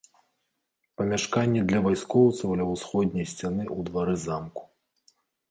[1.01, 4.63] Памяшканні для вайскоўцаў ля ўсходняй сцяны ў двары замку.